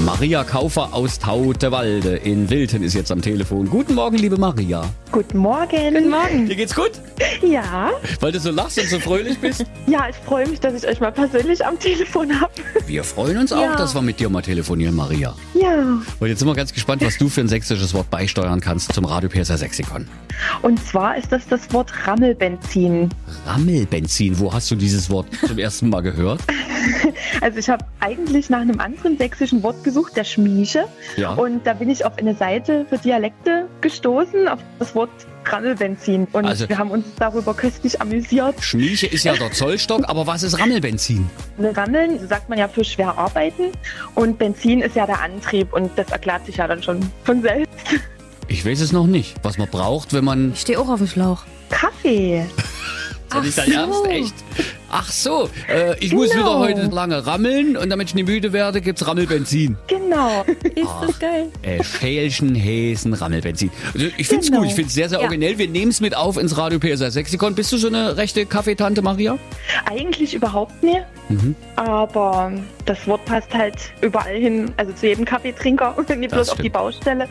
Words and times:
Maria 0.00 0.42
Kaufer 0.42 0.94
aus 0.94 1.18
Tautewalde 1.20 2.16
in 2.16 2.50
Wilten 2.50 2.82
ist 2.82 2.94
jetzt 2.94 3.12
am 3.12 3.22
Telefon. 3.22 3.68
Guten 3.68 3.94
Morgen, 3.94 4.16
liebe 4.16 4.36
Maria. 4.36 4.82
Guten 5.12 5.38
Morgen. 5.38 5.94
Guten 5.94 6.08
Morgen. 6.10 6.46
Dir 6.48 6.56
geht's 6.56 6.74
gut? 6.74 6.90
Ja, 7.42 7.90
Weil 8.18 8.32
du 8.32 8.40
so 8.40 8.50
lachst 8.50 8.80
und 8.80 8.88
so 8.88 8.98
fröhlich 8.98 9.38
bist? 9.38 9.64
ja, 9.86 10.08
ich 10.08 10.16
freue 10.16 10.48
mich, 10.48 10.58
dass 10.58 10.74
ich 10.82 10.88
euch 10.88 10.98
mal 10.98 11.12
persönlich 11.12 11.64
am 11.64 11.78
Telefon 11.78 12.40
habe. 12.40 12.50
Wir 12.86 13.04
freuen 13.04 13.36
uns 13.38 13.52
auch, 13.52 13.60
Ja. 13.62 13.76
dass 13.76 13.94
wir 13.94 14.02
mit 14.02 14.18
dir 14.18 14.28
mal 14.28 14.42
telefonieren, 14.42 14.96
Maria. 14.96 15.36
Ja, 15.54 15.74
Und 16.18 16.28
jetzt 16.28 16.40
sind 16.40 16.48
wir 16.48 16.54
ganz 16.54 16.72
gespannt, 16.72 17.04
was 17.04 17.18
du 17.18 17.28
für 17.28 17.42
ein 17.42 17.48
sächsisches 17.48 17.94
Wort 17.94 18.10
beisteuern 18.10 18.60
kannst 18.60 18.92
zum 18.92 19.04
Radio 19.04 19.28
PSR 19.28 19.58
Sexikon. 19.58 20.08
und 20.62 20.84
zwar 20.84 21.16
ist 21.16 21.30
das 21.30 21.46
das 21.48 21.72
Wort 21.72 21.92
Rammelbenzin. 22.06 23.10
Rammelbenzin, 23.46 24.38
wo 24.40 24.52
hast 24.52 24.70
du 24.70 24.74
dieses 24.74 25.10
Wort 25.10 25.26
zum 25.46 25.58
ersten 25.58 25.90
Mal 25.90 26.00
gehört? 26.00 26.40
Also 27.40 27.58
ich 27.58 27.68
habe 27.68 27.84
eigentlich 28.00 28.50
nach 28.50 28.60
einem 28.60 28.80
anderen 28.80 29.16
sächsischen 29.16 29.62
Wort 29.62 29.81
gesucht, 29.82 30.16
der 30.16 30.24
Schmieche. 30.24 30.86
Ja. 31.16 31.32
Und 31.34 31.66
da 31.66 31.74
bin 31.74 31.90
ich 31.90 32.04
auf 32.04 32.16
eine 32.18 32.34
Seite 32.34 32.86
für 32.88 32.98
Dialekte 32.98 33.66
gestoßen, 33.80 34.48
auf 34.48 34.58
das 34.78 34.94
Wort 34.94 35.10
Rammelbenzin. 35.44 36.26
Und 36.32 36.44
Also- 36.46 36.68
wir 36.68 36.78
haben 36.78 36.90
uns 36.90 37.04
darüber 37.18 37.52
köstlich 37.54 38.00
amüsiert. 38.00 38.54
Schmieche 38.62 39.06
ist 39.06 39.24
ja 39.24 39.34
der 39.34 39.50
Zollstock, 39.52 40.08
aber 40.08 40.26
was 40.26 40.42
ist 40.42 40.58
Rammelbenzin? 40.58 41.28
Rammeln 41.58 42.18
so 42.20 42.26
sagt 42.26 42.48
man 42.48 42.58
ja 42.58 42.68
für 42.68 42.84
schwer 42.84 43.16
arbeiten 43.18 43.72
und 44.14 44.38
Benzin 44.38 44.80
ist 44.80 44.94
ja 44.96 45.06
der 45.06 45.20
Antrieb 45.20 45.72
und 45.72 45.90
das 45.96 46.10
erklärt 46.10 46.46
sich 46.46 46.56
ja 46.58 46.66
dann 46.68 46.82
schon 46.82 47.00
von 47.24 47.42
selbst. 47.42 47.68
Ich 48.48 48.64
weiß 48.66 48.80
es 48.80 48.92
noch 48.92 49.06
nicht, 49.06 49.34
was 49.42 49.56
man 49.58 49.68
braucht, 49.68 50.12
wenn 50.12 50.24
man... 50.24 50.52
Ich 50.52 50.60
stehe 50.60 50.78
auch 50.78 50.88
auf 50.88 50.98
dem 50.98 51.06
Schlauch. 51.08 51.42
Kaffee. 51.70 52.44
Ist 52.46 53.34
ja 53.34 53.40
nicht 53.40 53.58
dein 53.58 53.66
so. 53.66 53.72
Ernst, 54.04 54.06
echt? 54.06 54.34
Ach 54.94 55.10
so, 55.10 55.48
äh, 55.68 55.96
ich 56.00 56.12
muss 56.12 56.28
Genau. 56.30 56.42
wieder 56.42 56.58
heute 56.80 56.94
lange 56.94 57.26
rammeln 57.26 57.78
und 57.78 57.88
damit 57.88 58.08
ich 58.08 58.14
nicht 58.14 58.26
müde 58.28 58.52
werde, 58.52 58.82
gibt's 58.82 59.06
Rammelbenzin. 59.06 59.76
Genau. 59.86 60.01
Ist 60.74 60.88
das 61.00 61.18
geil? 61.18 61.48
Äh, 61.62 61.82
Schälchen, 61.82 62.54
Häsen, 62.54 63.14
Rammelbenzin. 63.14 63.70
Also 63.94 64.06
ich 64.16 64.28
find's 64.28 64.46
Genau. 64.48 64.60
gut, 64.60 64.68
ich 64.68 64.74
find's 64.74 64.94
sehr, 64.94 65.08
sehr 65.08 65.18
Ja. 65.18 65.24
originell. 65.24 65.58
Wir 65.58 65.68
nehmen's 65.68 66.00
mit 66.00 66.16
auf 66.16 66.36
ins 66.36 66.56
Radio 66.56 66.78
PSR 66.78 67.10
Sexikon. 67.10 67.54
Bist 67.54 67.72
du 67.72 67.76
so 67.78 67.86
eine 67.88 68.16
rechte 68.16 68.44
Kaffeetante, 68.46 69.02
Maria? 69.02 69.38
Eigentlich 69.86 70.34
überhaupt 70.34 70.82
nicht. 70.82 71.00
Mhm. 71.28 71.54
Aber 71.76 72.52
das 72.84 73.06
Wort 73.06 73.24
passt 73.24 73.52
halt 73.54 73.76
überall 74.00 74.34
hin, 74.36 74.70
also 74.76 74.92
zu 74.92 75.06
jedem 75.06 75.24
Kaffeetrinker 75.24 75.96
und 75.96 76.08
nicht 76.18 76.30
bloß 76.32 76.50
auf 76.50 76.58
die 76.60 76.68
Baustelle. 76.68 77.28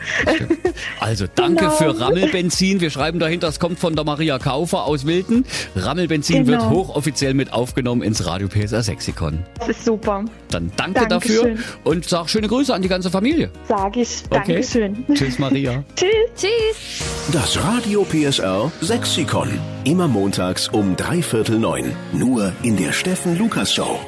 Also 1.00 1.26
danke 1.34 1.64
Genau. 1.64 1.70
für 1.76 2.00
Rammelbenzin. 2.00 2.80
Wir 2.80 2.90
schreiben 2.90 3.18
dahinter, 3.18 3.48
es 3.48 3.60
kommt 3.60 3.78
von 3.78 3.94
der 3.94 4.04
Maria 4.04 4.38
Kaufer 4.38 4.84
aus 4.84 5.06
Wilden. 5.06 5.44
Rammelbenzin 5.76 6.46
wird 6.46 6.60
Genau. 6.60 6.70
hochoffiziell 6.70 7.34
mit 7.34 7.52
aufgenommen 7.52 8.02
ins 8.02 8.26
Radio 8.26 8.48
PSR 8.48 8.82
Sexikon. 8.82 9.38
Das 9.58 9.68
ist 9.68 9.84
super, 9.84 10.24
Dann 10.50 10.72
danke 10.76 11.06
dafür 11.06 11.42
Dankeschön. 11.44 11.64
und 11.84 12.08
sag 12.08 12.28
schöne 12.28 12.48
Grüße 12.48 12.71
an 12.72 12.82
die 12.82 12.88
ganze 12.88 13.10
Familie. 13.10 13.50
sage 13.68 14.00
ich. 14.00 14.22
Okay. 14.30 14.38
Dankeschön. 14.54 15.04
Tschüss, 15.14 15.38
Maria. 15.38 15.84
Tschüss. 15.96 16.10
Tschüss. 16.36 17.02
Das 17.32 17.62
Radio 17.62 18.04
PSR 18.04 18.70
Sexikon. 18.80 19.48
Immer 19.84 20.08
montags 20.08 20.68
um 20.68 20.96
drei 20.96 21.22
Viertel 21.22 21.58
neun. 21.58 21.92
Nur 22.12 22.52
in 22.62 22.76
der 22.76 22.92
Steffen 22.92 23.38
Lukas 23.38 23.72
Show. 23.74 23.98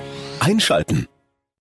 Einschalten. 0.41 1.07